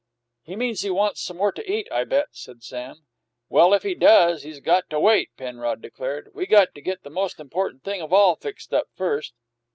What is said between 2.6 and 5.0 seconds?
Sam. "Well, if he does, he's got to